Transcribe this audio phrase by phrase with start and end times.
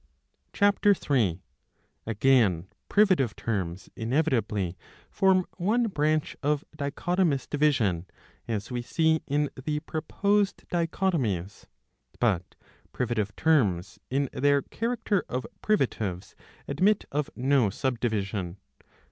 [0.53, 0.61] ^ (Ch.
[0.81, 1.41] 3.J
[2.07, 4.75] Again privative terms inevitably
[5.11, 8.07] form one branch of dichotomous division,
[8.47, 11.67] as we see in the proposed dichotomies.
[12.19, 12.55] But
[12.91, 16.33] privative terms in their character of privatives
[16.67, 18.57] admit of no subdivision.